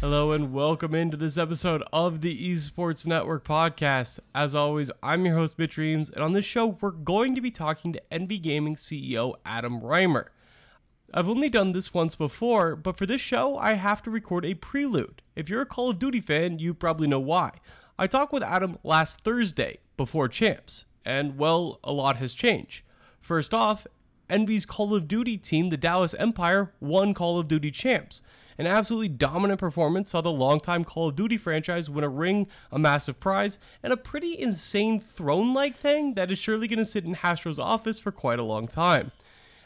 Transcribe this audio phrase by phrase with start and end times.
[0.00, 4.18] Hello and welcome into this episode of the Esports Network podcast.
[4.34, 7.50] As always, I'm your host, Mitch Reams, and on this show, we're going to be
[7.50, 10.28] talking to Envy Gaming CEO Adam Reimer.
[11.12, 14.54] I've only done this once before, but for this show, I have to record a
[14.54, 15.20] prelude.
[15.36, 17.58] If you're a Call of Duty fan, you probably know why.
[17.98, 22.84] I talked with Adam last Thursday, before Champs, and well, a lot has changed.
[23.20, 23.86] First off,
[24.30, 28.22] Envy's Call of Duty team, the Dallas Empire, won Call of Duty Champs.
[28.60, 32.78] An absolutely dominant performance saw the longtime Call of Duty franchise win a ring, a
[32.78, 37.06] massive prize, and a pretty insane throne like thing that is surely going to sit
[37.06, 39.12] in Hastro's office for quite a long time.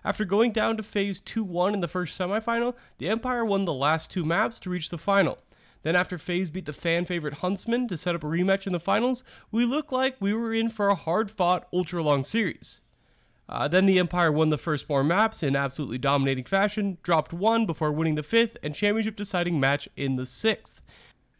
[0.04, 3.74] After going down to FaZe 2 1 in the first semifinal, the Empire won the
[3.74, 5.38] last two maps to reach the final.
[5.82, 8.78] Then, after FaZe beat the fan favorite Huntsmen to set up a rematch in the
[8.78, 12.80] finals, we looked like we were in for a hard fought, ultra long series.
[13.48, 17.66] Uh, then the Empire won the first four maps in absolutely dominating fashion, dropped one
[17.66, 20.80] before winning the fifth, and championship deciding match in the sixth.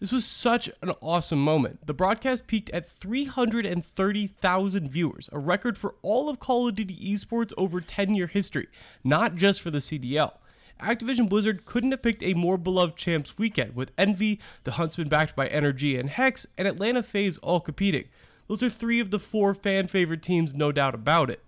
[0.00, 1.86] This was such an awesome moment.
[1.86, 7.54] The broadcast peaked at 330,000 viewers, a record for all of Call of Duty esports
[7.56, 8.66] over 10 year history,
[9.02, 10.34] not just for the CDL.
[10.80, 15.36] Activision Blizzard couldn't have picked a more beloved champs weekend, with Envy, the Huntsmen backed
[15.36, 18.04] by NRG and H3CZ, and Atlanta FaZe all competing.
[18.48, 21.42] Those are three of the four fan favorite teams, no doubt about it.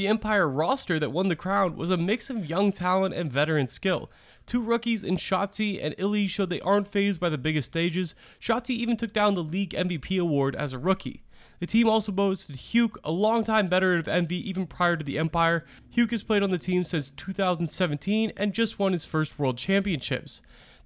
[0.00, 3.68] The Empire roster that won the crown was a mix of young talent and veteran
[3.68, 4.10] skill.
[4.46, 8.14] Two rookies in Shotzzy and iLLeY showed they aren't phased by the biggest stages.
[8.40, 11.22] Shotzzy even took down the league MVP award as a rookie.
[11.58, 15.66] The team also boasted Huke, a longtime veteran of Envy even prior to the Empire.
[15.94, 20.40] Huke has played on the team since 2017 and just won his first World Championships.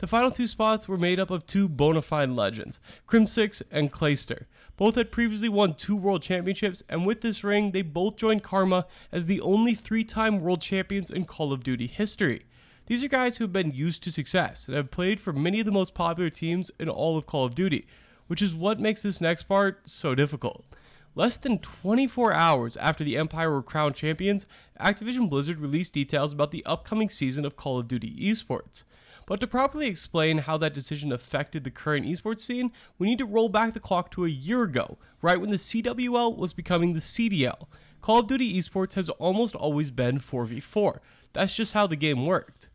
[0.04, 4.44] The final two spots were made up of two bona fide legends, Crimsix and Clayster.
[4.76, 8.86] Both had previously won two world championships, and with this ring, they both joined Karma
[9.10, 12.44] as the only three time world champions in Call of Duty history.
[12.84, 15.64] These are guys who have been used to success and have played for many of
[15.64, 17.86] the most popular teams in all of Call of Duty,
[18.26, 20.66] which is what makes this next part so difficult.
[21.14, 24.44] Less than 24 hours after the Empire were crowned champions,
[24.78, 28.84] Activision Blizzard released details about the upcoming season of Call of Duty esports.
[29.26, 33.24] But to properly explain how that decision affected the current esports scene, we need to
[33.24, 37.00] roll back the clock to a year ago, right when the CWL was becoming the
[37.00, 37.66] CDL.
[38.02, 40.98] Call of Duty esports has almost always been 4v4.
[41.32, 42.68] That's just how the game worked.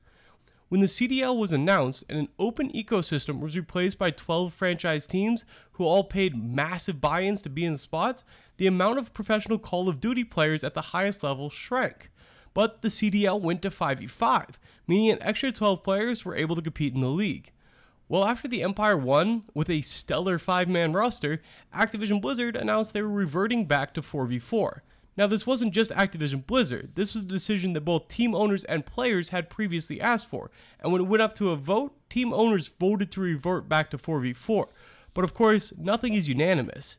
[0.70, 5.46] When the CDL was announced and an open ecosystem was replaced by 12 franchise teams
[5.74, 8.24] who all paid massive buy ins to be in spots,
[8.58, 12.12] the amount of professional Call of Duty players at the highest level shrank.
[12.54, 14.56] But the CDL went to 5v5,
[14.88, 17.52] meaning an extra 12 players were able to compete in the league.
[18.08, 21.42] Well, after the Empire won with a stellar five man roster,
[21.76, 24.80] Activision Blizzard announced they were reverting back to 4v4.
[25.16, 28.86] Now, this wasn't just Activision Blizzard, this was a decision that both team owners and
[28.86, 30.50] players had previously asked for,
[30.80, 33.98] and when it went up to a vote, team owners voted to revert back to
[33.98, 34.66] 4v4.
[35.14, 36.98] But of course, nothing is unanimous.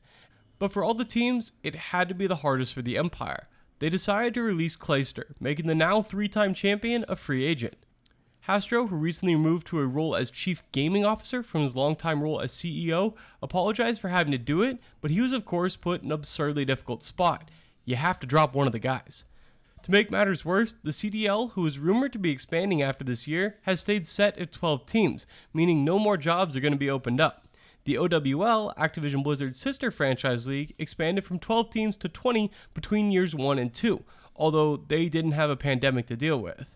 [0.60, 3.48] But for all the teams, it had to be the hardest for the Empire
[3.80, 7.74] they decided to release Clayster, making the now three time champion a free agent.
[8.42, 12.40] Hastro, who recently moved to a role as chief gaming officer from his longtime role
[12.40, 16.06] as CEO, apologized for having to do it, but he was, of course, put in
[16.06, 17.50] an absurdly difficult spot.
[17.84, 19.24] You have to drop one of the guys.
[19.82, 23.58] To make matters worse, the CDL, who is rumored to be expanding after this year,
[23.62, 27.20] has stayed set at 12 teams, meaning no more jobs are going to be opened
[27.20, 27.46] up.
[27.84, 33.34] The OWL, Activision Blizzard's sister franchise league, expanded from 12 teams to 20 between years
[33.34, 34.04] 1 and 2,
[34.36, 36.66] although they didn't have a pandemic to deal with.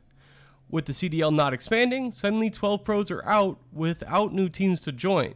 [0.71, 5.35] With the CDL not expanding, suddenly 12 pros are out without new teams to join.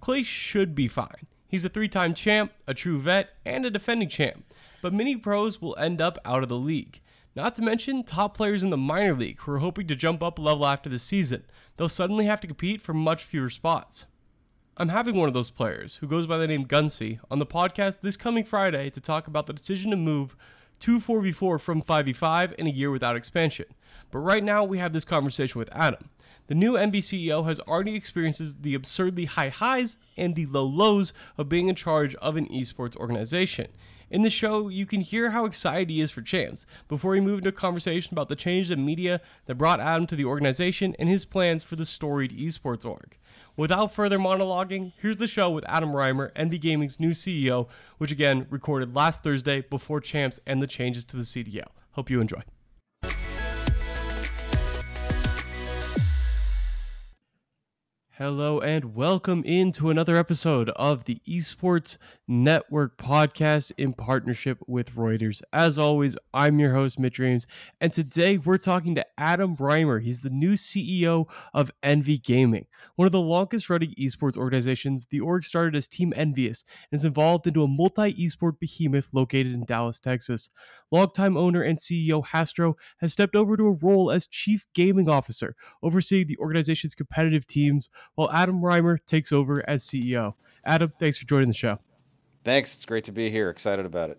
[0.00, 1.26] Clay should be fine.
[1.48, 4.44] He's a three time champ, a true vet, and a defending champ,
[4.82, 7.00] but many pros will end up out of the league.
[7.34, 10.38] Not to mention top players in the minor league who are hoping to jump up
[10.38, 11.44] a level after the season.
[11.76, 14.06] They'll suddenly have to compete for much fewer spots.
[14.78, 18.02] I'm having one of those players, who goes by the name Gunsy, on the podcast
[18.02, 20.36] this coming Friday to talk about the decision to move
[20.80, 23.64] to 4v4 from 5v5 in a year without expansion.
[24.10, 26.10] But right now, we have this conversation with Adam.
[26.48, 31.14] The new Envy CEO has already experienced the absurdly high highs and the low lows
[31.38, 33.68] of being in charge of an esports organization.
[34.10, 37.38] In the show, you can hear how excited he is for Champs before we move
[37.38, 41.08] into a conversation about the change in media that brought Adam to the organization and
[41.08, 43.16] his plans for the storied esports org.
[43.56, 48.46] Without further monologuing, here's the show with Adam Reimer, Envy Gaming's new CEO, which again
[48.50, 51.68] recorded last Thursday before Champs and the changes to the CDL.
[51.92, 52.42] Hope you enjoy.
[58.18, 65.42] Hello and welcome into another episode of the Esports Network podcast in partnership with Reuters.
[65.52, 67.46] As always, I'm your host, Mitch Reams,
[67.78, 70.02] and today we're talking to Adam Reimer.
[70.02, 72.64] He's the new CEO of Envy Gaming,
[72.94, 75.08] one of the longest running esports organizations.
[75.10, 79.52] The org started as Team Envious and is involved into a multi esport behemoth located
[79.52, 80.48] in Dallas, Texas.
[80.90, 85.54] Longtime owner and CEO Hastro has stepped over to a role as Chief Gaming Officer,
[85.82, 90.34] overseeing the organization's competitive teams while Adam Reimer takes over as CEO.
[90.64, 91.78] Adam, thanks for joining the show.
[92.44, 92.74] Thanks.
[92.74, 93.50] It's great to be here.
[93.50, 94.18] Excited about it.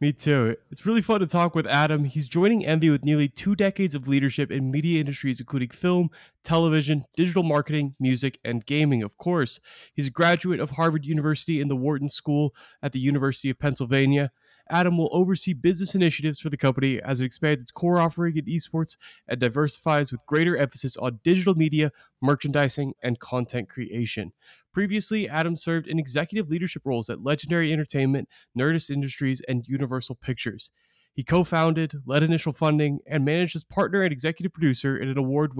[0.00, 0.56] Me too.
[0.72, 2.06] It's really fun to talk with Adam.
[2.06, 6.10] He's joining Envy with nearly two decades of leadership in media industries, including film,
[6.42, 9.60] television, digital marketing, music, and gaming, of course.
[9.94, 12.52] He's a graduate of Harvard University and the Wharton School
[12.82, 14.32] at the University of Pennsylvania.
[14.72, 18.46] Adam will oversee business initiatives for the company as it expands its core offering in
[18.46, 18.96] esports
[19.28, 21.92] and diversifies with greater emphasis on digital media,
[22.22, 24.32] merchandising, and content creation.
[24.72, 30.70] Previously, Adam served in executive leadership roles at Legendary Entertainment, Nerdist Industries, and Universal Pictures.
[31.12, 35.18] He co founded, led initial funding, and managed as partner and executive producer in an
[35.18, 35.54] award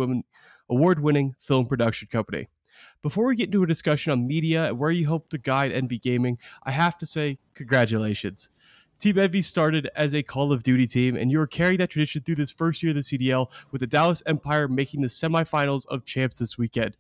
[1.00, 2.48] winning film production company.
[3.02, 5.98] Before we get into a discussion on media and where you hope to guide Envy
[5.98, 8.50] Gaming, I have to say, congratulations.
[9.02, 12.22] Team Envy started as a Call of Duty team, and you are carrying that tradition
[12.22, 16.04] through this first year of the CDL with the Dallas Empire making the semifinals of
[16.04, 16.96] champs this weekend.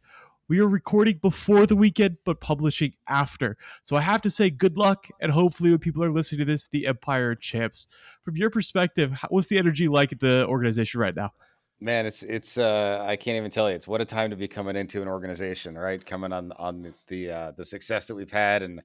[0.48, 3.56] We are recording before the weekend, but publishing after.
[3.84, 6.66] So I have to say good luck, and hopefully, when people are listening to this,
[6.66, 7.86] the Empire champs.
[8.24, 11.30] From your perspective, what's the energy like at the organization right now?
[11.82, 13.74] Man, it's it's uh, I can't even tell you.
[13.74, 16.04] It's what a time to be coming into an organization, right?
[16.04, 18.82] Coming on on the uh, the success that we've had, and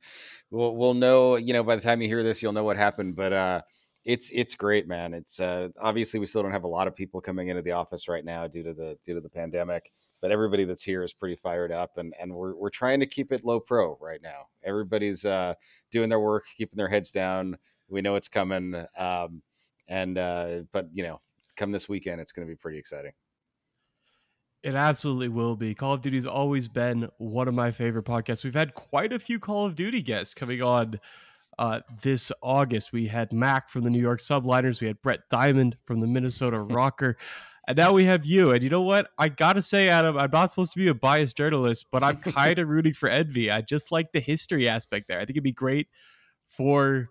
[0.49, 1.35] we'll we'll know.
[1.35, 3.15] You know, by the time you hear this, you'll know what happened.
[3.15, 3.61] But uh,
[4.03, 5.13] it's it's great, man.
[5.13, 8.07] It's uh, obviously we still don't have a lot of people coming into the office
[8.07, 9.91] right now due to the due to the pandemic.
[10.19, 13.31] But everybody that's here is pretty fired up, and and we're we're trying to keep
[13.31, 14.47] it low pro right now.
[14.63, 15.53] Everybody's uh,
[15.91, 17.59] doing their work, keeping their heads down.
[17.89, 18.73] We know it's coming.
[18.97, 19.44] Um,
[19.88, 21.21] and uh, but you know
[21.57, 23.12] come this weekend, it's going to be pretty exciting.
[24.63, 25.75] It absolutely will be.
[25.75, 28.44] Call of Duty's always been one of my favorite podcasts.
[28.44, 31.00] We've had quite a few Call of Duty guests coming on
[31.59, 32.92] uh, this August.
[32.92, 34.81] We had Mac from the New York Subliners.
[34.81, 37.15] We had Brett Diamond from the Minnesota RØKKR.
[37.68, 38.51] And now we have you.
[38.51, 39.09] And you know what?
[39.18, 42.18] I got to say, Adam, I'm not supposed to be a biased journalist, but I'm
[42.18, 43.51] kind of rooting for Envy.
[43.51, 45.18] I just like the history aspect there.
[45.18, 45.88] I think it'd be great
[46.48, 47.09] for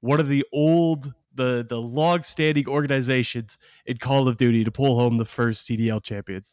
[0.00, 4.96] one of the old the the long standing organizations in Call of Duty to pull
[4.96, 6.44] home the first CDL champion.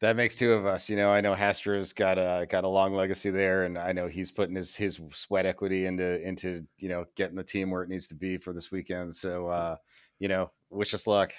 [0.00, 0.88] That makes two of us.
[0.88, 4.06] You know, I know Hastro's got a got a long legacy there, and I know
[4.06, 7.88] he's putting his his sweat equity into into you know getting the team where it
[7.88, 9.14] needs to be for this weekend.
[9.14, 9.76] So, uh,
[10.20, 11.32] you know, wish us luck.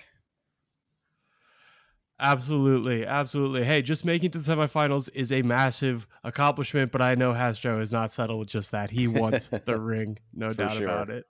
[2.19, 3.63] Absolutely, absolutely.
[3.63, 7.93] Hey, just making to the semifinals is a massive accomplishment, but I know Hastro is
[7.93, 8.91] not settled with just that.
[8.91, 10.83] He wants the ring, no doubt sure.
[10.83, 11.25] about it.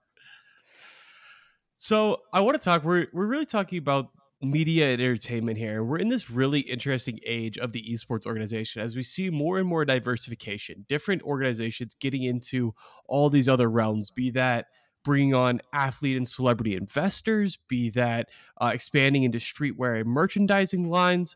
[1.76, 2.84] So I want to talk.
[2.84, 4.10] We're we're really talking about
[4.42, 5.80] media and entertainment here.
[5.80, 9.60] and We're in this really interesting age of the esports organization as we see more
[9.60, 12.74] and more diversification, different organizations getting into
[13.06, 14.68] all these other realms, be that
[15.04, 18.30] bringing on athlete and celebrity investors, be that
[18.62, 21.36] uh, expanding into streetwear and merchandising lines.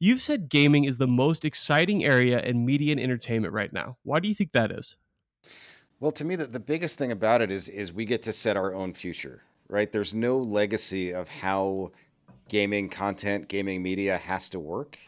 [0.00, 3.96] You've said gaming is the most exciting area in media and entertainment right now.
[4.04, 4.96] Why do you think that is?
[6.00, 8.56] Well, to me, the, the biggest thing about it is is we get to set
[8.56, 9.92] our own future right?
[9.92, 11.92] There's no legacy of how
[12.48, 14.98] gaming content, gaming media has to work.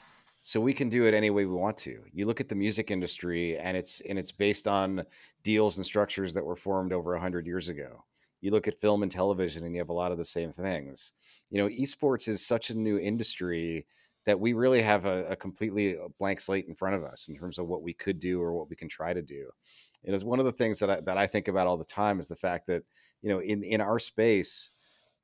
[0.42, 2.02] So we can do it any way we want to.
[2.12, 5.04] You look at the music industry and it's and it's based on
[5.42, 8.04] deals and structures that were formed over 100 years ago.
[8.40, 11.12] You look at film and television and you have a lot of the same things.
[11.50, 13.86] You know, esports is such a new industry
[14.24, 17.36] that we really have a, a completely uh, blank slate in front of us in
[17.36, 19.50] terms of what we could do or what we can try to do.
[20.04, 21.84] and It is one of the things that I, that I think about all the
[21.84, 22.82] time is the fact that
[23.20, 24.70] you know in in our space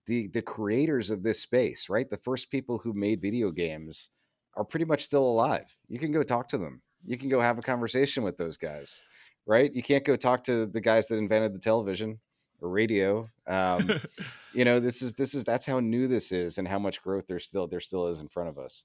[0.06, 4.10] the the creators of this space right the first people who made video games
[4.56, 7.58] are pretty much still alive you can go talk to them you can go have
[7.58, 9.04] a conversation with those guys
[9.46, 12.18] right you can't go talk to the guys that invented the television
[12.60, 14.00] or radio um,
[14.52, 17.26] you know this is this is that's how new this is and how much growth
[17.26, 18.84] there still there still is in front of us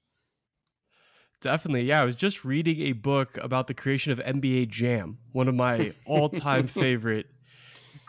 [1.40, 1.82] Definitely.
[1.82, 2.00] Yeah.
[2.00, 5.92] I was just reading a book about the creation of NBA Jam, one of my
[6.06, 7.26] all time favorite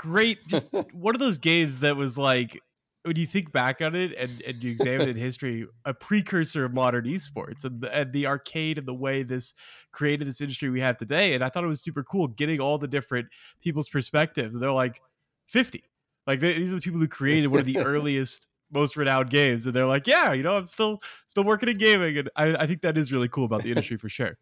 [0.03, 0.45] great.
[0.47, 2.61] Just one of those games that was like
[3.03, 6.73] when you think back on it and, and you examine in history, a precursor of
[6.73, 9.53] modern esports and the, and the arcade and the way this
[9.91, 11.33] created this industry we have today.
[11.33, 13.27] And I thought it was super cool getting all the different
[13.61, 14.55] people's perspectives.
[14.55, 15.01] And they're like
[15.47, 15.83] 50.
[16.25, 19.65] Like they, these are the people who created one of the earliest most renowned games,
[19.65, 22.67] and they're like, "Yeah, you know, I'm still still working in gaming," and I, I
[22.67, 24.37] think that is really cool about the industry for sure.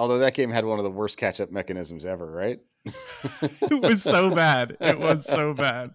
[0.00, 2.58] Although that game had one of the worst catch up mechanisms ever, right?
[3.42, 4.74] it was so bad.
[4.80, 5.92] It was so bad.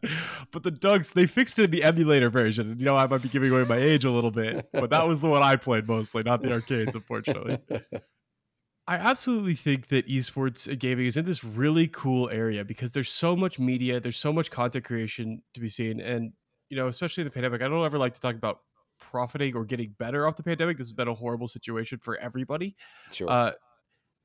[0.52, 2.76] But the Dunks, they fixed it in the emulator version.
[2.78, 5.22] You know, I might be giving away my age a little bit, but that was
[5.22, 7.58] the one I played mostly, not the arcades, unfortunately.
[8.88, 13.36] I absolutely think that esports gaming is in this really cool area because there's so
[13.36, 16.00] much media, there's so much content creation to be seen.
[16.00, 16.32] And,
[16.70, 18.60] you know, especially the pandemic, I don't ever like to talk about
[19.00, 20.78] profiting or getting better off the pandemic.
[20.78, 22.76] This has been a horrible situation for everybody.
[23.12, 23.28] Sure.
[23.28, 23.54] Uh,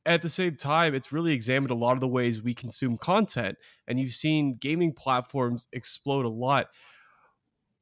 [0.06, 3.58] at the same time, it's really examined a lot of the ways we consume content,
[3.86, 6.68] and you've seen gaming platforms explode a lot.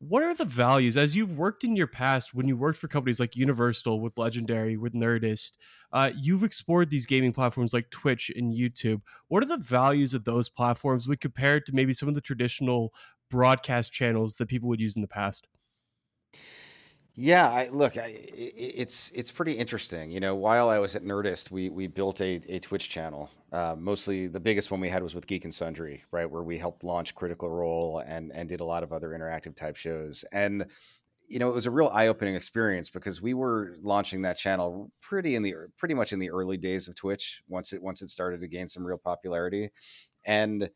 [0.01, 3.19] What are the values as you've worked in your past when you worked for companies
[3.19, 5.53] like Universal with Legendary, with Nerdist?
[5.93, 9.03] Uh, you've explored these gaming platforms like Twitch and YouTube.
[9.27, 12.93] What are the values of those platforms when compared to maybe some of the traditional
[13.29, 15.49] broadcast channels that people would use in the past?
[17.21, 20.13] Yeah, I, look, I, it's it's pretty interesting.
[20.13, 23.29] You know, while I was at Nerdist, we we built a, a Twitch channel.
[23.51, 26.59] Uh, mostly, the biggest one we had was with Geek and Sundry, right, where we
[26.59, 30.25] helped launch Critical Role and and did a lot of other interactive type shows.
[30.31, 30.67] And
[31.29, 35.35] you know, it was a real eye-opening experience because we were launching that channel pretty
[35.35, 37.43] in the pretty much in the early days of Twitch.
[37.49, 39.71] Once it once it started to gain some real popularity,
[40.25, 40.71] and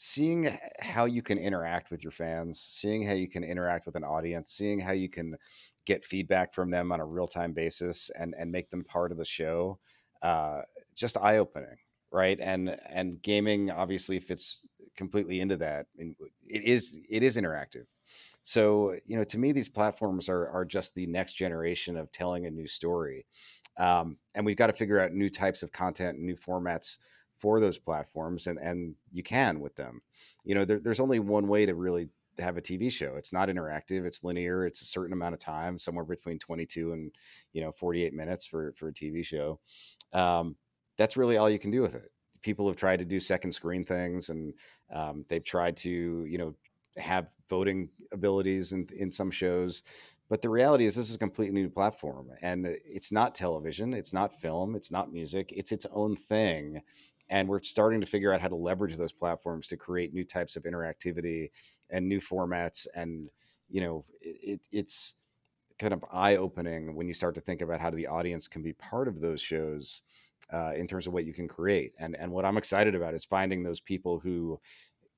[0.00, 4.04] seeing how you can interact with your fans, seeing how you can interact with an
[4.04, 5.36] audience, seeing how you can
[5.86, 9.18] get feedback from them on a real time basis and and make them part of
[9.18, 9.76] the show.
[10.22, 10.60] Uh,
[10.94, 11.76] just eye opening,
[12.12, 12.38] right?
[12.38, 15.86] And and gaming obviously fits completely into that.
[15.98, 16.14] And
[16.46, 17.86] it is it is interactive.
[18.44, 22.46] So you know, to me, these platforms are are just the next generation of telling
[22.46, 23.26] a new story,
[23.76, 26.98] um, and we've got to figure out new types of content, new formats
[27.38, 30.02] for those platforms, and and you can with them.
[30.44, 33.16] You know, there, there's only one way to really have a TV show.
[33.16, 34.04] It's not interactive.
[34.04, 34.66] It's linear.
[34.66, 37.12] It's a certain amount of time, somewhere between 22 and
[37.52, 39.58] you know 48 minutes for for a TV show.
[40.12, 40.56] Um,
[40.96, 42.10] that's really all you can do with it.
[42.42, 44.54] People have tried to do second screen things, and
[44.92, 46.54] um, they've tried to you know
[46.96, 49.82] have voting abilities in in some shows.
[50.28, 54.12] But the reality is, this is a completely new platform, and it's not television, it's
[54.12, 56.82] not film, it's not music, it's its own thing
[57.30, 60.56] and we're starting to figure out how to leverage those platforms to create new types
[60.56, 61.50] of interactivity
[61.90, 63.28] and new formats and
[63.68, 65.14] you know it, it's
[65.78, 69.06] kind of eye-opening when you start to think about how the audience can be part
[69.06, 70.02] of those shows
[70.52, 71.92] uh, in terms of what you can create.
[71.98, 74.58] And and what i'm excited about is finding those people who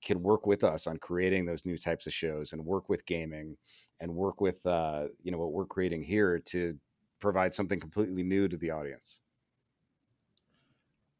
[0.03, 3.57] can work with us on creating those new types of shows and work with gaming
[4.01, 6.77] and work with uh, you know what we're creating here to
[7.21, 9.21] provide something completely new to the audience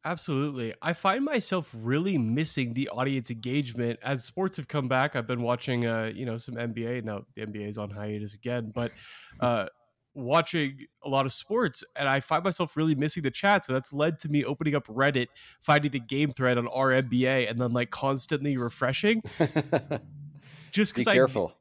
[0.03, 0.73] Absolutely.
[0.81, 5.15] I find myself really missing the audience engagement as sports have come back.
[5.15, 7.03] I've been watching uh, you know, some NBA.
[7.03, 8.91] Now the NBA is on hiatus again, but
[9.39, 9.67] uh
[10.13, 13.63] watching a lot of sports and I find myself really missing the chat.
[13.65, 15.27] So that's led to me opening up Reddit,
[15.61, 19.21] finding the game thread on r/NBA and then like constantly refreshing.
[20.71, 21.53] Just because I careful.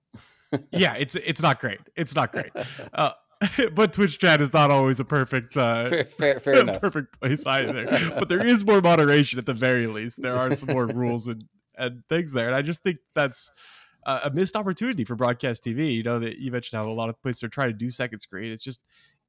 [0.71, 1.79] yeah, it's it's not great.
[1.97, 2.51] It's not great.
[2.93, 3.13] Uh,
[3.75, 7.87] but Twitch chat is not always a perfect, uh, fair, fair, fair perfect place either.
[8.19, 10.21] but there is more moderation at the very least.
[10.21, 11.45] There are some more rules and,
[11.77, 13.51] and things there, and I just think that's
[14.05, 15.95] a, a missed opportunity for broadcast TV.
[15.95, 18.19] You know that you mentioned how a lot of places are trying to do second
[18.19, 18.53] screen.
[18.53, 18.81] It's just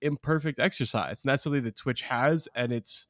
[0.01, 3.07] imperfect exercise, and that's something that Twitch has, and it's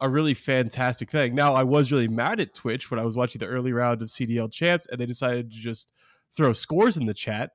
[0.00, 1.34] a really fantastic thing.
[1.34, 4.08] Now, I was really mad at Twitch when I was watching the early round of
[4.08, 5.92] CDL champs, and they decided to just
[6.34, 7.50] throw scores in the chat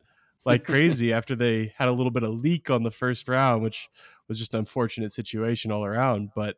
[0.45, 3.89] like crazy after they had a little bit of leak on the first round, which
[4.27, 6.29] was just an unfortunate situation all around.
[6.35, 6.57] But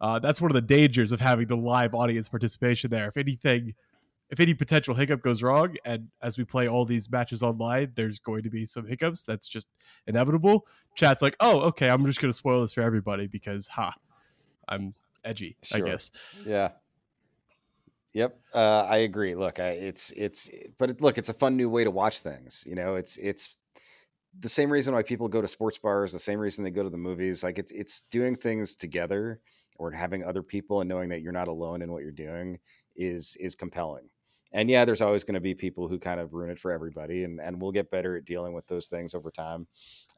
[0.00, 3.08] uh, that's one of the dangers of having the live audience participation there.
[3.08, 3.74] If anything,
[4.30, 8.18] if any potential hiccup goes wrong, and as we play all these matches online, there's
[8.18, 9.24] going to be some hiccups.
[9.24, 9.68] That's just
[10.06, 10.66] inevitable.
[10.94, 13.94] Chat's like, oh, okay, I'm just going to spoil this for everybody because, ha,
[14.68, 15.86] I'm edgy, sure.
[15.86, 16.10] I guess.
[16.44, 16.70] Yeah.
[18.16, 19.34] Yep, uh, I agree.
[19.34, 22.64] Look, I, it's it's, but it, look, it's a fun new way to watch things.
[22.66, 23.58] You know, it's it's
[24.40, 26.90] the same reason why people go to sports bars, the same reason they go to
[26.90, 27.44] the movies.
[27.44, 29.40] Like it's it's doing things together
[29.78, 32.58] or having other people and knowing that you're not alone in what you're doing
[32.96, 34.08] is is compelling.
[34.54, 37.24] And yeah, there's always going to be people who kind of ruin it for everybody,
[37.24, 39.66] and and we'll get better at dealing with those things over time.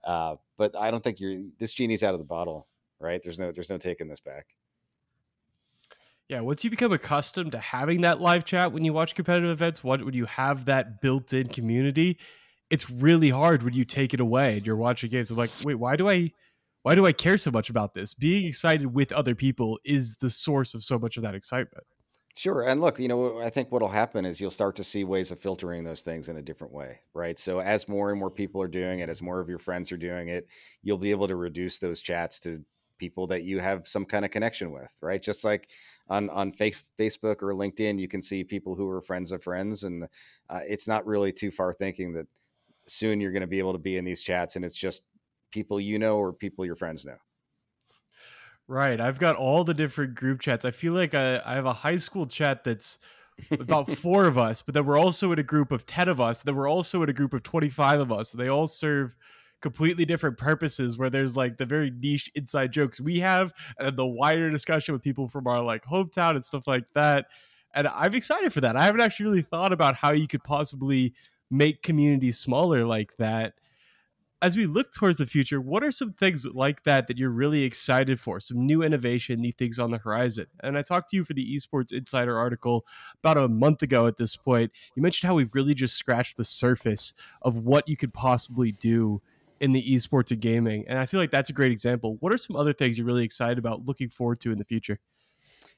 [0.05, 2.69] Uh, but I don't think you're this genie's out of the bottle,
[3.01, 3.23] right?
[3.23, 4.47] There's no there's no taking this back.
[6.29, 9.83] Yeah, once you become accustomed to having that live chat when you watch competitive events,
[9.83, 12.19] what when you have that built-in community,
[12.69, 15.31] it's really hard when you take it away and you're watching games.
[15.31, 16.33] I'm like, wait, why do I
[16.83, 18.15] why do I care so much about this?
[18.15, 21.85] Being excited with other people is the source of so much of that excitement.
[22.37, 22.63] Sure.
[22.63, 25.41] And look, you know, I think what'll happen is you'll start to see ways of
[25.41, 27.37] filtering those things in a different way, right?
[27.37, 29.97] So as more and more people are doing it, as more of your friends are
[29.97, 30.47] doing it,
[30.83, 32.63] you'll be able to reduce those chats to
[32.99, 35.21] people that you have some kind of connection with, right?
[35.21, 35.69] Just like
[36.09, 39.85] on on fa- Facebook or LinkedIn, you can see people who are friends of friends,
[39.85, 40.05] and
[40.49, 42.27] uh, it's not really too far thinking that
[42.87, 45.05] soon you're going to be able to be in these chats, and it's just
[45.51, 47.17] people you know or people your friends know.
[48.67, 49.01] Right.
[49.01, 50.67] I've got all the different group chats.
[50.67, 52.99] I feel like I, I have a high school chat that's
[53.51, 56.43] about four of us, but then we're also in a group of 10 of us.
[56.43, 58.31] Then we're also in a group of 25 of us.
[58.31, 59.17] They all serve
[59.61, 64.07] completely different purposes where there's like the very niche inside jokes we have and the
[64.07, 67.27] wider discussion with people from our like hometown and stuff like that.
[67.75, 68.77] And I'm excited for that.
[68.77, 71.15] I haven't actually really thought about how you could possibly
[71.51, 73.55] make communities smaller like that
[74.41, 77.65] as we look towards the future, what are some things like that that you're really
[77.65, 78.39] excited for?
[78.39, 80.47] Some new innovation, new things on the horizon.
[80.61, 82.87] And I talked to you for the Esports Insider article
[83.23, 84.71] about a month ago at this point.
[84.95, 89.21] You mentioned how we've really just scratched the surface of what you could possibly do
[89.61, 90.85] in the esports of gaming.
[90.89, 92.17] And I feel like that's a great example.
[92.21, 94.99] What are some other things you're really excited about looking forward to in the future?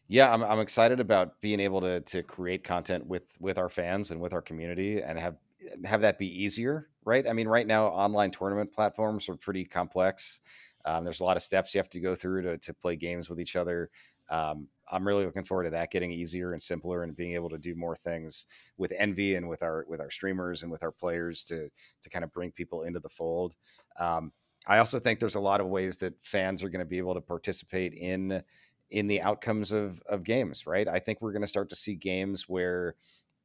[0.09, 4.11] Yeah, I'm, I'm excited about being able to to create content with with our fans
[4.11, 5.37] and with our community and have
[5.85, 7.27] have that be easier, right?
[7.27, 10.41] I mean, right now, online tournament platforms are pretty complex.
[10.85, 13.29] Um, there's a lot of steps you have to go through to, to play games
[13.29, 13.91] with each other.
[14.31, 17.59] Um, I'm really looking forward to that getting easier and simpler and being able to
[17.59, 18.47] do more things
[18.77, 21.69] with Envy and with our with our streamers and with our players to
[22.03, 23.55] to kind of bring people into the fold.
[23.99, 24.33] Um,
[24.67, 27.15] I also think there's a lot of ways that fans are going to be able
[27.15, 28.43] to participate in
[28.91, 30.87] in the outcomes of of games, right?
[30.87, 32.95] I think we're going to start to see games where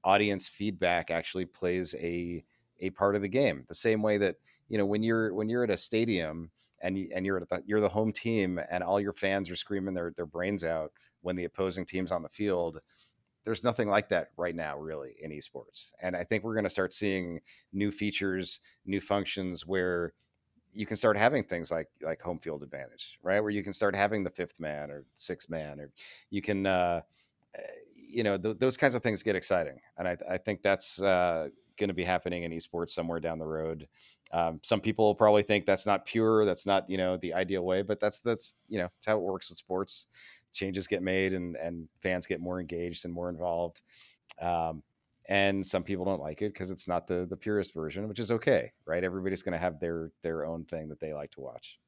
[0.03, 2.43] audience feedback actually plays a
[2.79, 3.65] a part of the game.
[3.67, 4.35] The same way that
[4.67, 6.51] you know when you're when you're at a stadium
[6.81, 10.11] and and you're the, you're the home team and all your fans are screaming their
[10.15, 10.91] their brains out
[11.21, 12.79] when the opposing team's on the field.
[13.43, 15.91] There's nothing like that right now, really, in esports.
[16.01, 17.41] And I think we're going to start seeing
[17.73, 20.13] new features, new functions where
[20.73, 23.39] you can start having things like like home field advantage, right?
[23.39, 25.91] Where you can start having the fifth man or sixth man, or
[26.29, 27.01] you can uh,
[27.95, 31.49] you know, th- those kinds of things get exciting, and I, I think that's uh,
[31.77, 33.87] going to be happening in esports somewhere down the road.
[34.31, 37.81] Um, some people probably think that's not pure, that's not you know the ideal way,
[37.81, 40.07] but that's that's you know it's how it works with sports.
[40.53, 43.81] Changes get made, and and fans get more engaged and more involved.
[44.41, 44.83] Um,
[45.27, 48.31] and some people don't like it because it's not the the purest version, which is
[48.31, 49.03] okay, right?
[49.03, 51.79] Everybody's going to have their their own thing that they like to watch.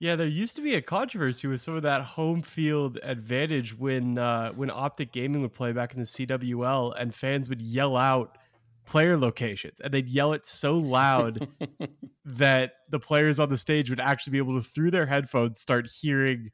[0.00, 4.16] Yeah, there used to be a controversy with some of that home field advantage when
[4.16, 8.38] uh, when Optic Gaming would play back in the CWL, and fans would yell out
[8.86, 11.48] player locations, and they'd yell it so loud
[12.24, 15.88] that the players on the stage would actually be able to, through their headphones, start
[16.00, 16.50] hearing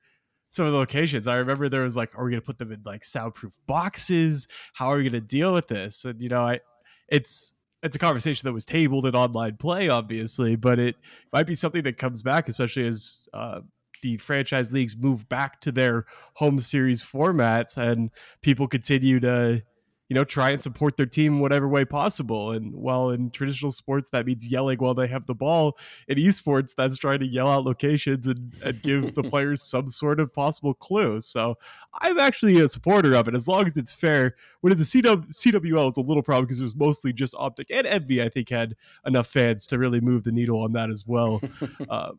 [0.50, 1.26] some of the locations.
[1.26, 4.48] I remember there was like, are we going to put them in like soundproof boxes?
[4.72, 6.04] How are we going to deal with this?
[6.04, 6.60] And you know, I
[7.08, 7.53] it's
[7.84, 10.96] it's a conversation that was tabled in online play, obviously, but it
[11.32, 13.60] might be something that comes back, especially as uh,
[14.02, 19.62] the franchise leagues move back to their home series formats and people continue to
[20.08, 22.52] you know, try and support their team in whatever way possible.
[22.52, 26.74] And while in traditional sports that means yelling while they have the ball, in esports
[26.76, 30.74] that's trying to yell out locations and, and give the players some sort of possible
[30.74, 31.20] clue.
[31.20, 31.56] So
[32.00, 34.36] I'm actually a supporter of it as long as it's fair.
[34.60, 37.86] When the CW, CWL was a little problem because it was mostly just Optic and
[37.86, 41.40] Envy, I think had enough fans to really move the needle on that as well.
[41.88, 42.12] uh,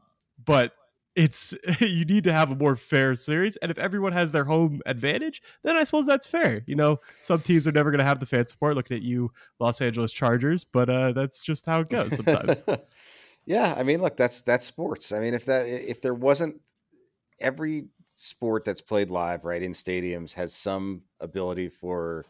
[0.44, 0.74] but
[1.16, 4.82] it's you need to have a more fair series and if everyone has their home
[4.86, 7.00] advantage then i suppose that's fair you know?
[7.22, 10.12] Some teams are never going to have the fan support looking at you los angeles
[10.12, 12.64] chargers but uh, that's just how it goes sometimes.
[13.48, 15.12] Yeah i mean look that's that's sports.
[15.12, 16.62] I mean if that if there wasn't
[17.40, 22.26] every sport that's played live right in stadiums has some ability for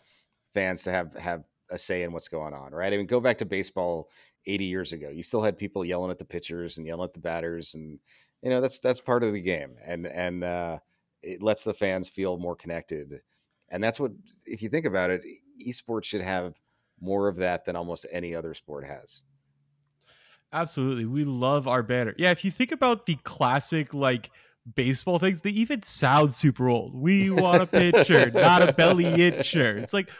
[0.53, 2.91] fans to have have a say in what's going on right?
[2.91, 4.09] I mean go back to baseball
[4.45, 7.21] 80 years ago you still had people yelling at the pitchers and yelling at the
[7.21, 7.97] batters and
[8.45, 10.77] you know that's that's part of the game, and and uh,
[11.23, 13.21] it lets the fans feel more connected,
[13.69, 14.11] and that's what
[14.45, 15.23] if you think about it,
[15.67, 16.53] esports should have
[17.01, 19.23] more of that than almost any other sport has.
[20.53, 22.13] Absolutely, we love our banner.
[22.19, 24.29] Yeah, if you think about the classic like
[24.75, 26.93] baseball things, they even sound super old.
[26.93, 29.81] We want a pitcher, not a belly itcher.
[29.81, 30.11] It's like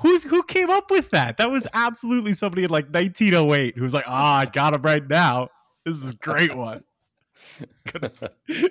[0.00, 1.36] who's who came up with that?
[1.36, 5.08] That was absolutely somebody in like 1908 who was like, ah, I got him right
[5.08, 5.50] now.
[5.84, 6.82] This is a great one.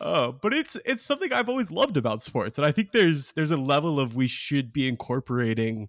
[0.00, 3.50] oh, but it's it's something I've always loved about sports, and I think there's there's
[3.50, 5.88] a level of we should be incorporating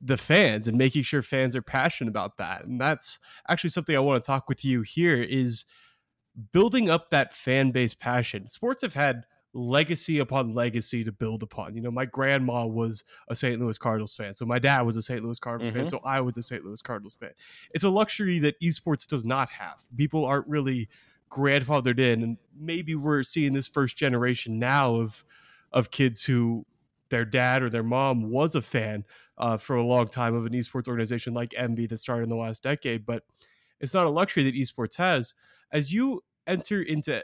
[0.00, 4.00] the fans and making sure fans are passionate about that, and that's actually something I
[4.00, 5.64] want to talk with you here is
[6.52, 8.48] building up that fan base passion.
[8.48, 11.74] Sports have had legacy upon legacy to build upon.
[11.74, 13.60] You know, my grandma was a St.
[13.60, 15.24] Louis Cardinals fan, so my dad was a St.
[15.24, 15.80] Louis Cardinals mm-hmm.
[15.80, 16.64] fan, so I was a St.
[16.64, 17.30] Louis Cardinals fan.
[17.72, 19.80] It's a luxury that esports does not have.
[19.96, 20.88] People aren't really
[21.30, 25.24] grandfathered in, and maybe we're seeing this first generation now of
[25.72, 26.66] of kids who
[27.10, 29.04] their dad or their mom was a fan
[29.38, 32.36] uh, for a long time of an esports organization like Envy that started in the
[32.36, 33.24] last decade, but
[33.80, 35.34] it's not a luxury that esports has.
[35.72, 37.22] As you enter into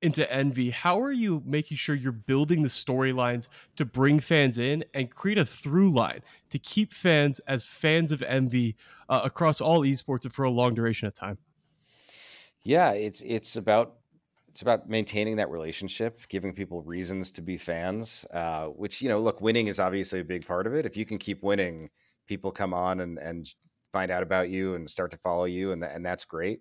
[0.00, 4.84] into Envy, how are you making sure you're building the storylines to bring fans in
[4.94, 8.76] and create a through line to keep fans as fans of Envy
[9.08, 11.38] uh, across all esports and for a long duration of time?
[12.62, 13.94] Yeah, it's it's about
[14.48, 18.24] it's about maintaining that relationship, giving people reasons to be fans.
[18.32, 20.86] Uh, which you know, look, winning is obviously a big part of it.
[20.86, 21.90] If you can keep winning,
[22.26, 23.48] people come on and and
[23.92, 26.60] find out about you and start to follow you, and and that's great.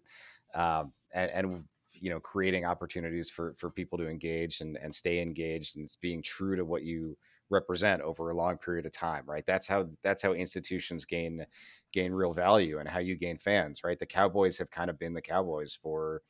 [0.53, 1.63] Um, and, and
[2.01, 6.21] you know, creating opportunities for for people to engage and and stay engaged and being
[6.21, 7.17] true to what you
[7.49, 11.45] represent over a long period of time right that's how that's how institutions gain
[11.93, 15.13] gain real value and how you gain fans right the cowboys have kind of been
[15.13, 16.21] the cowboys for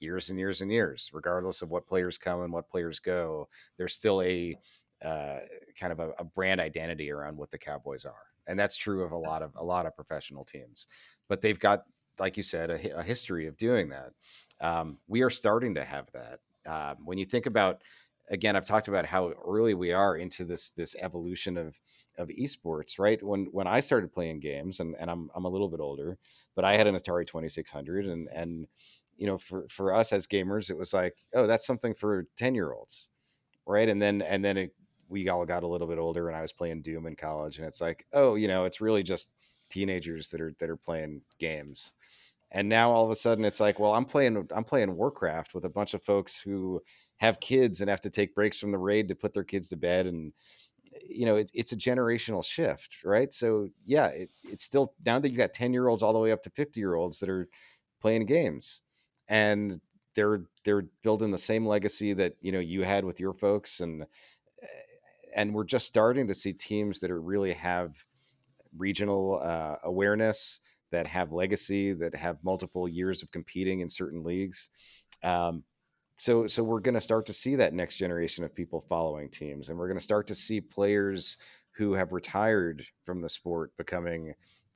[0.00, 3.48] years and years and years, regardless of what players come and what players go.
[3.76, 4.56] There's still a
[5.04, 5.38] uh,
[5.78, 9.12] kind of a, a, brand identity around what the Cowboys are, and that's true of
[9.12, 10.88] a lot of a lot of professional teams.
[11.28, 11.84] But they've got,
[12.18, 14.10] like you said, a, a history of doing that.
[14.60, 16.40] Um, we are starting to have that.
[16.66, 17.82] Um, when you think about,
[18.28, 21.78] again, I've talked about how early we are into this this evolution of
[22.18, 23.22] of esports, right?
[23.22, 26.18] When when I started playing games, and, and I'm I'm a little bit older,
[26.54, 28.66] but I had an Atari 2600, and and
[29.16, 32.54] you know, for for us as gamers, it was like, oh, that's something for ten
[32.54, 33.08] year olds,
[33.66, 33.88] right?
[33.88, 34.74] And then and then it,
[35.08, 37.66] we all got a little bit older, and I was playing Doom in college, and
[37.66, 39.30] it's like, oh, you know, it's really just
[39.70, 41.94] teenagers that are that are playing games.
[42.52, 45.64] And now all of a sudden it's like, well, I'm playing I'm playing Warcraft with
[45.64, 46.82] a bunch of folks who
[47.18, 49.76] have kids and have to take breaks from the raid to put their kids to
[49.76, 50.06] bed.
[50.06, 50.32] And
[51.08, 53.32] you know it's it's a generational shift right?
[53.32, 56.32] So yeah it, it's still now that you got 10 year olds all the way
[56.32, 57.48] up to 50 year olds that are
[58.00, 58.82] playing games
[59.28, 59.80] and
[60.16, 64.04] they're they're building the same legacy that you know you had with your folks and
[65.34, 67.94] and we're just starting to see teams that are really have
[68.76, 70.60] regional uh, awareness
[70.90, 74.70] that have legacy that have multiple years of competing in certain leagues.
[75.22, 75.64] Um,
[76.16, 79.70] so so we're going to start to see that next generation of people following teams
[79.70, 81.38] and we're going to start to see players
[81.72, 84.34] who have retired from the sport becoming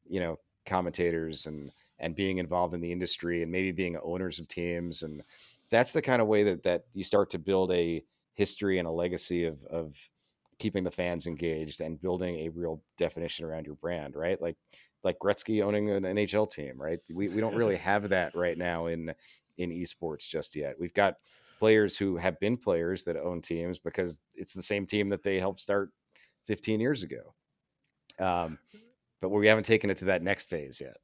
[0.08, 4.48] you know commentators and and being involved in the industry and maybe being owners of
[4.48, 5.02] teams.
[5.02, 5.22] And
[5.70, 8.90] that's the kind of way that that you start to build a history and a
[8.90, 9.96] legacy of of
[10.58, 14.40] keeping the fans engaged and building a real definition around your brand, right?
[14.40, 14.56] Like
[15.02, 16.98] like Gretzky owning an NHL team, right?
[17.14, 19.14] We we don't really have that right now in
[19.58, 20.76] in esports just yet.
[20.78, 21.16] We've got
[21.58, 25.38] players who have been players that own teams because it's the same team that they
[25.38, 25.90] helped start
[26.46, 27.34] 15 years ago.
[28.18, 28.58] Um,
[29.20, 30.96] but we haven't taken it to that next phase yet.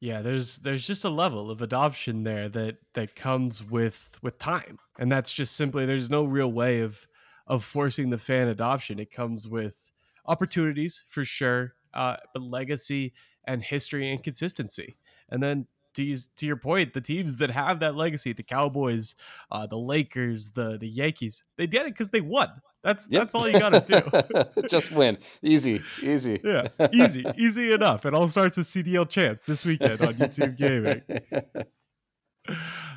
[0.00, 4.78] Yeah, there's there's just a level of adoption there that that comes with with time,
[4.98, 7.06] and that's just simply there's no real way of
[7.50, 9.00] of forcing the fan adoption.
[9.00, 9.90] It comes with
[10.24, 13.12] opportunities for sure, uh, but legacy
[13.44, 14.96] and history and consistency,
[15.28, 19.16] and then to to your point, the teams that have that legacy, the Cowboys,
[19.50, 22.48] uh, the Lakers, the the Yankees, they did it because they won.
[22.84, 23.22] That's yep.
[23.22, 24.62] that's all you got to do.
[24.68, 26.40] Just win, easy, easy.
[26.44, 28.06] Yeah, easy, easy enough.
[28.06, 31.02] It all starts with CDL champs this weekend on YouTube Gaming.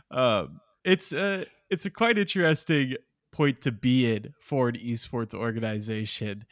[0.09, 2.95] Um, it's uh, it's a quite interesting
[3.33, 6.45] point to be in for an esports organization.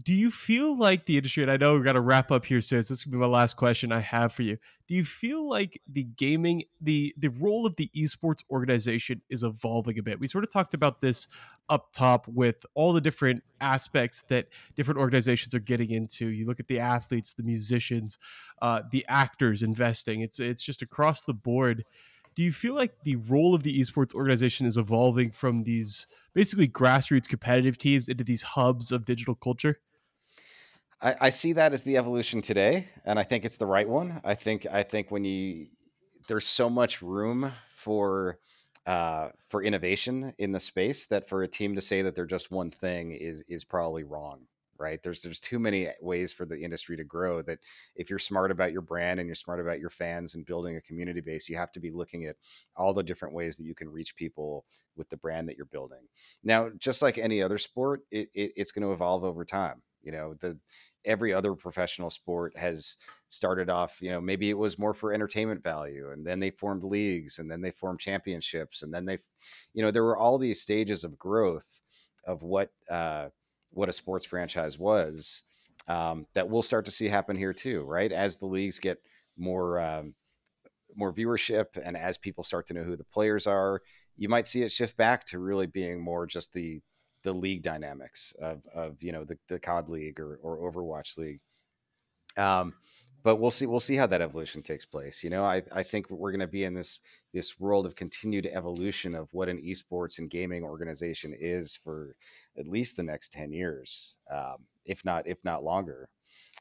[0.00, 2.60] Do you feel like the industry and i know we're going to wrap up here
[2.60, 4.56] soon so this to be my last question i have for you.
[4.86, 9.98] Do you feel like the gaming the the role of the esports organization is evolving
[9.98, 10.20] a bit?
[10.20, 11.26] We sort of talked about this
[11.68, 16.28] up top with all the different aspects that different organizations are getting into.
[16.28, 18.16] You look at the athletes the musicians
[18.62, 20.20] uh, the actors investing.
[20.20, 21.84] It's it's just across the board
[22.40, 26.66] do you feel like the role of the esports organization is evolving from these basically
[26.66, 29.78] grassroots competitive teams into these hubs of digital culture?
[31.02, 34.22] I, I see that as the evolution today, and I think it's the right one.
[34.24, 35.66] I think I think when you
[36.28, 38.38] there's so much room for
[38.86, 42.50] uh, for innovation in the space that for a team to say that they're just
[42.50, 44.46] one thing is is probably wrong
[44.80, 45.02] right?
[45.02, 47.58] There's there's too many ways for the industry to grow that
[47.94, 50.80] if you're smart about your brand and you're smart about your fans and building a
[50.80, 52.36] community base, you have to be looking at
[52.76, 54.64] all the different ways that you can reach people
[54.96, 56.00] with the brand that you're building.
[56.42, 59.82] Now, just like any other sport, it, it, it's going to evolve over time.
[60.02, 60.58] You know, the
[61.04, 62.96] every other professional sport has
[63.28, 66.84] started off, you know, maybe it was more for entertainment value and then they formed
[66.84, 69.18] leagues and then they formed championships and then they,
[69.72, 71.80] you know, there were all these stages of growth
[72.26, 73.28] of what, uh,
[73.70, 75.42] what a sports franchise was
[75.88, 78.10] um, that we'll start to see happen here too, right?
[78.12, 78.98] As the leagues get
[79.36, 80.14] more, um,
[80.94, 83.80] more viewership and as people start to know who the players are,
[84.16, 86.80] you might see it shift back to really being more just the
[87.22, 91.40] the league dynamics of, of you know the, the COD League or, or Overwatch League.
[92.36, 92.74] Um,
[93.22, 95.22] but we'll see we'll see how that evolution takes place.
[95.22, 97.00] You know, I, I think we're going to be in this
[97.32, 102.16] this world of continued evolution of what an esports and gaming organization is for
[102.58, 106.08] at least the next ten years, um, if not if not longer.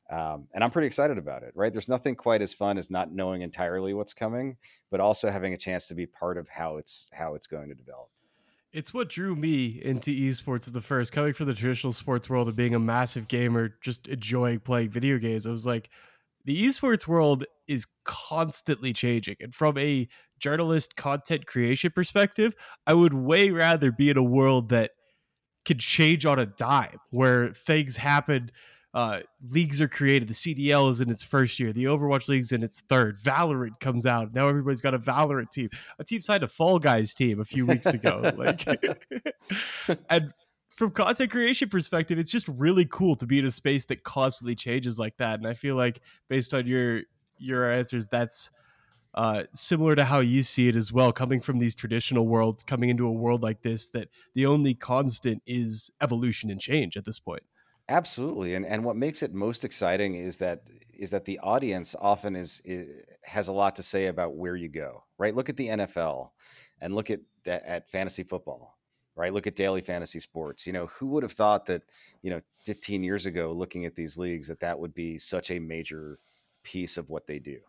[0.09, 1.53] Um, and I'm pretty excited about it.
[1.55, 1.71] Right?
[1.71, 4.57] There's nothing quite as fun as not knowing entirely what's coming,
[4.91, 7.75] but also having a chance to be part of how it's how it's going to
[7.75, 8.09] develop
[8.71, 12.47] it's what drew me into esports at the first coming from the traditional sports world
[12.47, 15.89] of being a massive gamer just enjoying playing video games i was like
[16.45, 20.07] the esports world is constantly changing and from a
[20.39, 22.55] journalist content creation perspective
[22.87, 24.91] i would way rather be in a world that
[25.65, 28.49] can change on a dime where things happen
[28.93, 30.27] uh, leagues are created.
[30.27, 31.71] The CDL is in its first year.
[31.71, 33.17] The Overwatch League's in its third.
[33.19, 34.33] Valorant comes out.
[34.33, 35.69] Now everybody's got a Valorant team.
[35.99, 38.31] A team signed a Fall Guys team a few weeks ago.
[38.35, 38.65] like,
[40.09, 40.33] and
[40.79, 44.55] from content creation perspective, it's just really cool to be in a space that constantly
[44.55, 45.37] changes like that.
[45.37, 47.01] And I feel like based on your
[47.37, 48.49] your answers, that's
[49.13, 52.89] uh, similar to how you see it as well, coming from these traditional worlds, coming
[52.89, 57.19] into a world like this, that the only constant is evolution and change at this
[57.19, 57.41] point.
[57.89, 60.61] Absolutely, and and what makes it most exciting is that
[60.97, 64.69] is that the audience often is, is has a lot to say about where you
[64.69, 65.03] go.
[65.17, 65.35] Right?
[65.35, 66.29] Look at the NFL,
[66.79, 68.78] and look at at fantasy football.
[69.19, 69.33] Right?
[69.33, 70.67] Look at daily fantasy sports.
[70.67, 71.83] You know, who would have thought that
[72.23, 75.59] you know 15 years ago, looking at these leagues, that that would be such a
[75.59, 76.19] major
[76.63, 77.59] piece of what they do.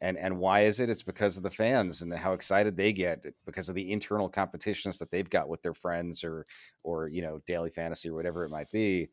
[0.00, 0.90] And and why is it?
[0.90, 4.98] It's because of the fans and how excited they get because of the internal competitions
[4.98, 6.46] that they've got with their friends or
[6.82, 9.10] or you know daily fantasy or whatever it might be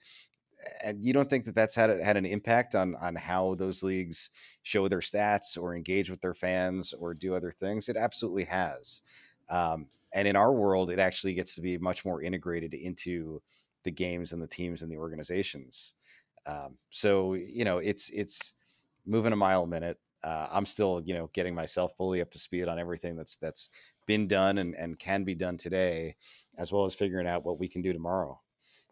[0.84, 4.30] and you don't think that that's had had an impact on on how those leagues
[4.64, 7.90] show their stats or engage with their fans or do other things?
[7.90, 9.02] It absolutely has.
[9.52, 13.42] Um, and in our world, it actually gets to be much more integrated into
[13.84, 15.94] the games and the teams and the organizations.
[16.46, 18.54] Um, so you know, it's it's
[19.06, 20.00] moving a mile a minute.
[20.24, 23.70] Uh, I'm still you know getting myself fully up to speed on everything that's that's
[24.08, 26.16] been done and, and can be done today,
[26.58, 28.40] as well as figuring out what we can do tomorrow.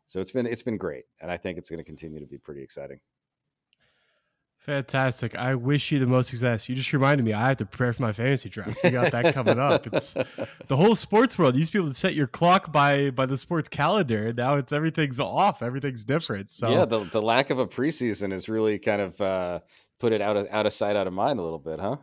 [0.06, 2.38] So it's been it's been great, and I think it's going to continue to be
[2.38, 3.00] pretty exciting.
[4.60, 5.36] Fantastic.
[5.36, 6.68] I wish you the most success.
[6.68, 8.84] You just reminded me I have to prepare for my fantasy draft.
[8.84, 9.88] You got that coming up.
[9.88, 10.14] It's
[10.68, 11.56] the whole sports world.
[11.56, 14.38] You used to be able to set your clock by by the sports calendar, and
[14.38, 15.64] now it's everything's off.
[15.64, 16.52] Everything's different.
[16.52, 19.60] So yeah, the the lack of a preseason has really kind of uh,
[19.98, 21.96] put it out of out of sight, out of mind a little bit, huh?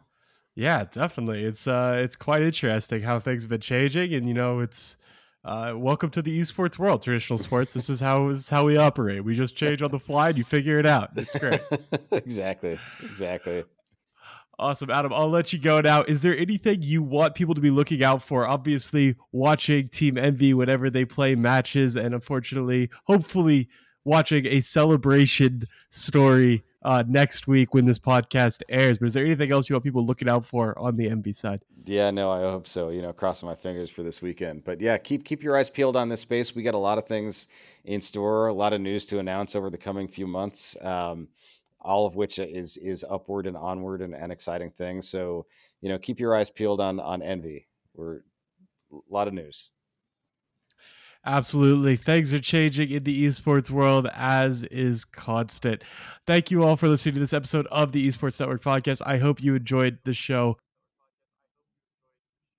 [0.54, 1.44] Yeah, definitely.
[1.44, 4.96] It's uh, it's quite interesting how things have been changing, and you know, it's
[5.46, 7.72] uh, welcome to the esports world, traditional sports.
[7.72, 9.24] This is how is how we operate.
[9.24, 11.10] We just change on the fly and you figure it out.
[11.16, 11.60] It's great.
[12.10, 12.78] exactly.
[13.04, 13.62] Exactly.
[14.58, 15.12] Awesome, Adam.
[15.12, 16.02] I'll let you go now.
[16.02, 18.46] Is there anything you want people to be looking out for?
[18.46, 23.68] Obviously, watching Team Envy whenever they play matches, and unfortunately, hopefully,
[24.04, 28.96] watching a celebration story uh, next week when this podcast airs.
[28.98, 31.60] But is there anything else you want people looking out for on the Envy side?
[31.84, 32.90] Yeah, no, I hope so.
[32.90, 34.64] You know, crossing my fingers for this weekend.
[34.64, 36.54] But yeah, keep keep your eyes peeled on this space.
[36.54, 37.48] We got a lot of things
[37.84, 40.76] in store, a lot of news to announce over the coming few months.
[40.80, 41.28] Um,
[41.80, 45.08] all of which is is upward and onward and, and exciting things.
[45.08, 45.46] So
[45.80, 47.66] you know, keep your eyes peeled on on Envy.
[47.94, 48.18] We're
[48.92, 49.70] a lot of news.
[51.26, 51.96] Absolutely.
[51.96, 55.82] Things are changing in the esports world as is constant.
[56.24, 59.02] Thank you all for listening to this episode of the Esports Network podcast.
[59.04, 60.56] I hope you enjoyed the show.